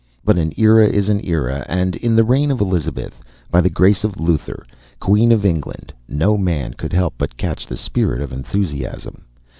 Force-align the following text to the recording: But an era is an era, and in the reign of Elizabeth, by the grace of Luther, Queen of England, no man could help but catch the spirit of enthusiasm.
But 0.25 0.39
an 0.39 0.51
era 0.57 0.87
is 0.87 1.09
an 1.09 1.21
era, 1.23 1.63
and 1.69 1.95
in 1.97 2.15
the 2.15 2.23
reign 2.23 2.49
of 2.49 2.59
Elizabeth, 2.59 3.21
by 3.51 3.61
the 3.61 3.69
grace 3.69 4.03
of 4.03 4.19
Luther, 4.19 4.65
Queen 4.99 5.31
of 5.31 5.45
England, 5.45 5.93
no 6.09 6.39
man 6.39 6.73
could 6.73 6.91
help 6.93 7.13
but 7.19 7.37
catch 7.37 7.67
the 7.67 7.77
spirit 7.77 8.19
of 8.19 8.33
enthusiasm. 8.33 9.25